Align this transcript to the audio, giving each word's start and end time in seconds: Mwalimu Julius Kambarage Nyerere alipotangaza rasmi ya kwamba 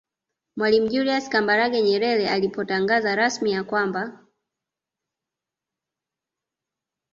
Mwalimu 0.55 0.87
Julius 0.89 1.29
Kambarage 1.29 1.81
Nyerere 1.81 2.29
alipotangaza 2.29 3.15
rasmi 3.15 3.51
ya 3.51 3.63
kwamba 3.63 4.21